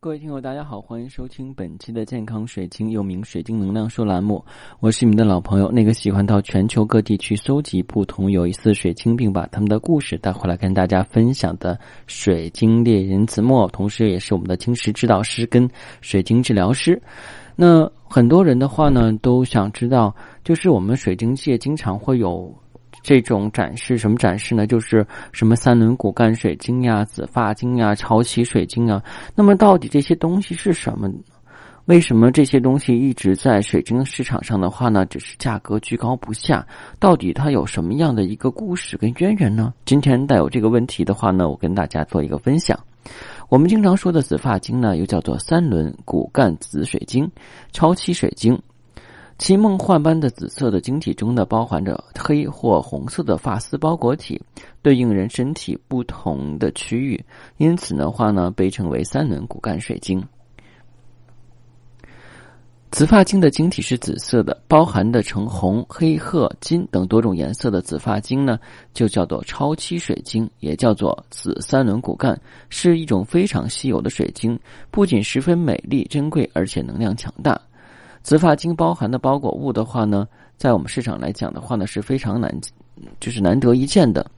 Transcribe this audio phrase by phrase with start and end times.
[0.00, 4.44] 各位听友，大家好，欢迎收听本期的健康水晶，又名水晶能量说栏目。
[4.78, 11.76] 我是你们的老朋友，那个喜欢到全球各地去搜集不同有意思水晶，并把他们的故事带回来跟大家分享的
[12.06, 15.68] 水晶猎人子墨，同时也是我们的晶石指导师跟
[16.00, 17.02] 水晶治疗师。
[17.56, 22.54] 那很多人的话呢，都想知道，就是我们水晶界经常会有。
[23.02, 24.66] 这种展示什么展示呢？
[24.66, 29.02] 就是什么三轮骨干水晶呀、紫发晶呀、潮汐水晶啊。
[29.34, 31.10] 那么到底这些东西是什么？
[31.86, 36.66] 为什么这些东西一直在水晶市场上的话呢，只是价格居高不下？
[36.98, 39.72] 到底它有什么样的一个故事跟渊源呢？
[39.86, 42.78] 今天带有这个问题的话呢，我跟大家做一个分享。
[43.48, 47.26] 我们经常说的紫发晶呢，又叫做三轮骨干紫水晶、
[47.72, 48.60] 超期水晶。
[49.38, 54.40] 其梦幻般的紫色的晶体中呢，包含着黑或红色的发丝包裹体，
[54.82, 57.24] 对应人身体不同的区域，
[57.56, 60.22] 因此的话呢，被称为三轮骨干水晶。
[62.90, 68.58] 紫发晶的晶体是紫色的，包含的橙红、黑褐、金等多种颜色的紫发晶呢，
[68.92, 72.38] 就叫做超期水晶，也叫做紫三轮骨干，
[72.70, 74.58] 是一种非常稀有的水晶，
[74.90, 77.60] 不仅十分美丽珍贵，而且能量强大。
[78.22, 82.54] 紫发晶包含的包裹物的话呢，在我们市场来讲的话呢，是非常难，
[83.20, 84.28] 就是难得一见的。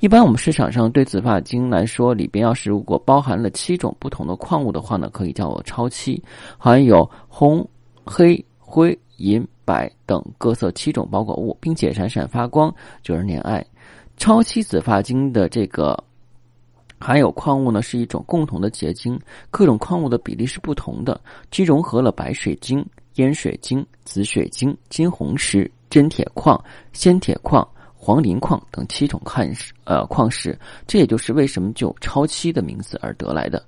[0.00, 6.22] 一般我们市场上对紫发晶来说，里边要是如果包含了七种不同的矿物的话呢，可以叫做超期，
[6.58, 7.66] 含有红、
[8.04, 12.72] 黑、灰、银、白等各色七种包裹物，并且闪闪发光，
[13.04, 13.64] 惹人怜爱。
[14.16, 15.96] 超期紫发晶的这个
[16.98, 19.18] 含有矿物呢，是一种共同的结晶，
[19.50, 22.84] 各种矿物的比例是不同的，其融合了白水晶。
[23.14, 33.62] 烟水晶、紫水晶、金红石、真铁矿、鲜铁矿、黄磷矿等七种矿石，呃，矿石，这也就是为什么就超期的名字而得来的。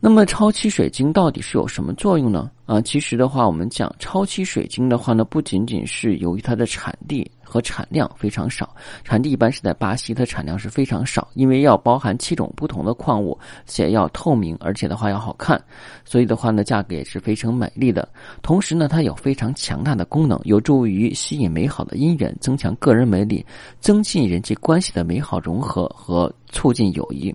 [0.00, 2.50] 那么，超期水晶到底是有什么作用呢？
[2.66, 7.30] 啊，其实的话，我们讲超期水晶的话呢，不仅仅是由于它的产地。
[7.54, 15.62] 和产量非常少，产地一般是在巴西，它产量是非常少，因为要包含七种不同的矿物，且要透明，而且的话要好看，
[16.04, 18.08] 所以的话呢，价格也是非常美丽的。
[18.42, 23.46] 同时呢，它有非常强大的功能，有助于吸引美好的姻缘，增强个人魅力，
[23.78, 27.32] 增进人际关系的美好融合和促进友谊。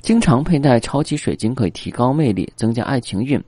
[0.00, 3.40] 经常佩戴超级水晶可以提高魅力，增加爱情运，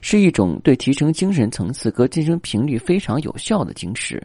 [0.00, 4.22] 是一种对提升精神层次和晋升频率非常有效的晶石。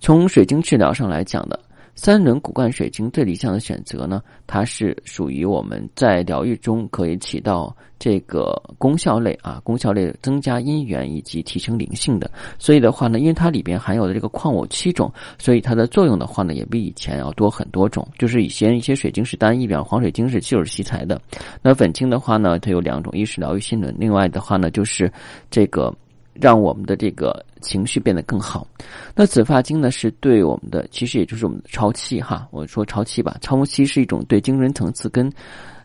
[0.00, 1.58] 从水晶治疗上来讲呢
[1.96, 12.30] 三轮骨干水晶最理想的选择呢，它是属于我们在疗愈中可以起到这个功效类啊，功效类增加姻缘以及提升灵性的。
[12.58, 18.06] 所以的话呢，因为它里边含有的这个矿物七种，所以它的作用的话呢，也比以前要多很多种。
[18.18, 21.18] 就是以前一些水晶是单一，比方黄水晶是稀有吸材的，
[21.62, 25.10] 那粉晶的话呢，它有两种，一是疗愈心轮，另外的话呢，就是
[25.50, 25.92] 这个。
[26.40, 28.66] 让我们的这个情绪变得更好。
[29.14, 32.46] 那紫发晶呢，是对我们的，其实也就是我们的超期哈。
[32.50, 35.32] 我说超期吧，超期是一种对精神层次跟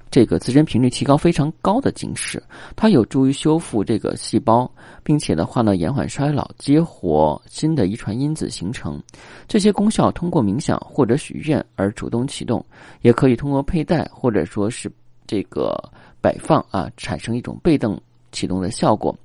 [0.09, 2.41] 这个自身频率提高非常高的晶石，
[2.75, 4.69] 它有助于修复这个细胞，
[5.03, 9.01] 并且的话呢，延缓衰老，激活新的遗传因子形成。
[9.47, 12.63] 这些功效通过冥想或者许愿而主动启动，
[13.03, 14.91] 也可以通过佩戴或者说是
[15.25, 15.73] 这个
[16.19, 17.97] 摆放啊，产生一种被动。
[18.41, 19.15] 启动的效果，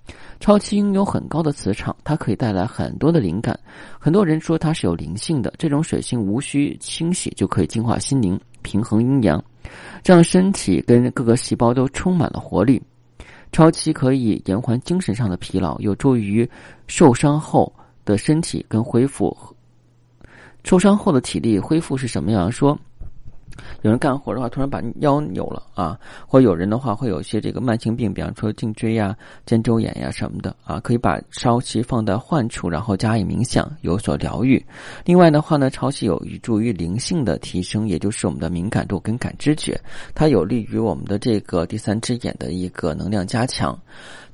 [0.40, 3.58] 超期拥有很高的磁场，它可以带来很多的灵感。
[3.98, 9.42] 很多人说它是有灵性的，这种水性无需清洗就可以净化心灵，平衡阴阳，
[10.04, 12.82] 让身体跟各个细胞都充满了活力。
[13.52, 16.46] 超期可以延缓精神上的疲劳，有助于
[16.86, 17.72] 受伤后
[18.04, 19.34] 的身体跟恢复。
[20.62, 22.52] 受伤后的体力恢复是什么样？
[22.52, 22.78] 说。
[23.82, 34.64] 有人干活的话，突然把腰扭了啊，或有人的话会有一些这个慢性病，比方说颈椎呀、肩周炎呀什么的啊，可以把潮汐放在患处，然后加以冥想，有所疗愈。
[35.04, 39.80] 另外的话呢，潮汐有助于灵性的提升，也就是我们的敏感度跟感知觉，
[40.14, 43.78] 它有利于我们的这个第三只眼的一个能量加强。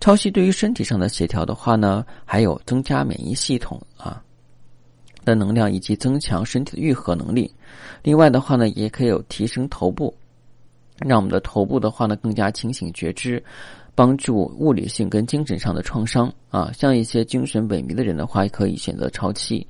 [0.01, 4.23] 潮汐对于身体上的协调的话呢，还有增加免疫系统啊。
[5.25, 7.51] 的能量以及增强身体的愈合能力，
[8.03, 10.13] 另外的话呢，也可以有提升头部，
[10.99, 13.43] 让我们的头部的话呢更加清醒觉知，
[13.95, 16.33] 帮助物理性跟精神上的创伤。
[16.51, 19.67] 啊，像一些精神萎靡的人的话，可以选择超期，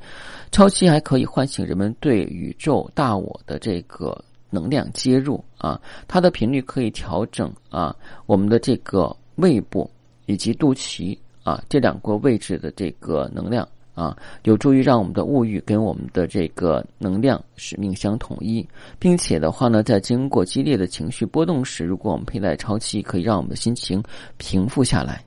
[0.51, 5.43] 超期还可以唤醒人们对宇宙大我的这个能量接入。
[5.59, 7.95] 啊，它的频率可以调整啊，
[8.27, 9.89] 我们的这个胃部
[10.27, 13.69] 以及肚脐啊这两个位置的这个能量。
[13.95, 18.67] 啊，有助于让我们的物欲跟我们的这个能量使命相统一，
[18.99, 24.03] 并且的话呢，在经过激烈的情绪波动时，如果我们佩戴超期，可以让我们的心情
[24.39, 25.23] 平复下来。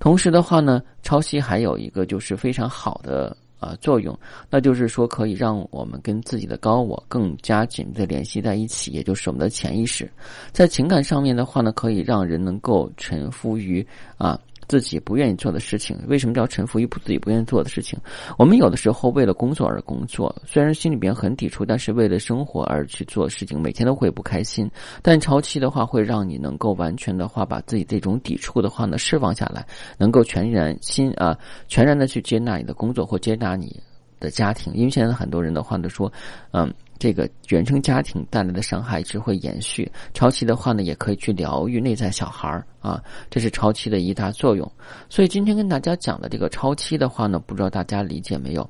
[0.00, 4.18] 同时的话呢，超期还有一个就是非常好的啊作用，
[4.50, 10.10] 那就是说可以让我们跟自己的高我更加紧密的联系在一起，也就是我们的潜意识，
[10.50, 13.86] 在情感上面的话呢，可以让人能够臣服于
[14.18, 14.36] 啊。
[14.74, 17.96] 自己不愿意做的事情，为什么叫臣服于不自己不愿意做的事情？
[18.36, 24.68] 我们有的时候为了工作而工作，虽然心里边很抵触，但是为了生活而去做事情，每天都会不开心。
[25.00, 29.64] 但潮期的话，会让你能够完全的话，把自己这种抵触的话呢释放下来，
[29.96, 31.38] 能够全然心啊
[31.68, 33.80] 全然的去接纳你的工作或接纳你
[34.24, 34.72] 的家庭。
[34.74, 36.10] 因为现在很多人的话呢说，
[36.52, 36.72] 嗯。
[36.96, 39.90] 这个原生家庭带来的伤害只会延续。
[40.14, 44.70] 超期的话呢，也可以去疗愈内在小孩儿啊，这是超期的一大作用。
[45.10, 48.66] 所以今天跟大家讲的这个超期的话呢，不知道大家理解没有？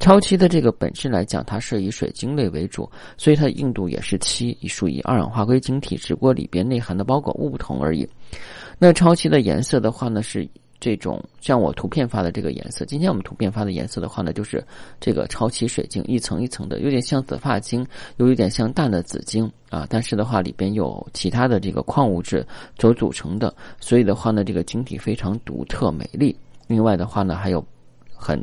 [0.00, 8.06] 超期的这个本身来讲，它是以水晶类为主，所以它的硬度也是七，属于二氧化硅晶体，只不过里边内含的包裹物不同而已。
[8.78, 10.46] 那超期的颜色的话呢是。
[10.80, 14.64] 这种像我图片发的这个颜色，今天我们图片发的颜色的话呢，就是
[15.00, 17.84] 这个超期水晶，一层一层的，有点像紫发晶，
[18.18, 19.86] 又有点像淡的紫晶啊。
[19.90, 22.46] 但是的话，里边有其他的这个矿物质
[22.78, 26.36] 所组成的，所以的话呢，这个晶体非常独特美丽。
[26.68, 27.64] 另外的话呢，还有
[28.14, 28.40] 很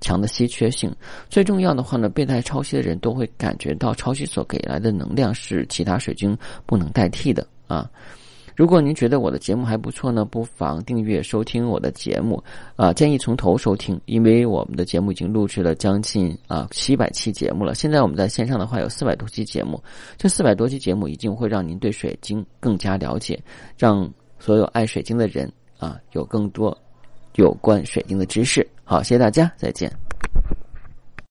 [0.00, 0.90] 强的稀缺性。
[1.28, 7.90] 最重要的话呢，被戴超期的人都会感觉到超期所给来的能量是其他水晶不能代替的啊。
[8.56, 12.42] 如果您觉得我的节目还不错呢，不妨订阅收听我的节目，
[12.76, 17.74] 啊，建议从头收听，因为我们的节目已经录制了将近啊七百期节目了。
[17.74, 19.82] 现在我们在线上的话有四百多期节目，
[20.16, 23.38] 这四百多期节目一定会让您对水晶更加了解，
[23.76, 24.08] 让
[24.38, 26.76] 所有爱水晶的人啊有更多
[27.34, 28.66] 有关水晶的知识。
[28.84, 30.13] 好，谢谢大家，再见。